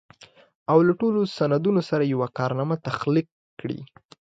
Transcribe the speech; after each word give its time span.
او 0.71 0.77
له 0.87 0.93
ټولو 0.99 1.19
سندونو 1.37 1.81
سره 1.89 2.03
يوه 2.13 2.27
کارنامه 2.37 2.75
تخليق 2.87 3.27
کړي. 3.59 3.79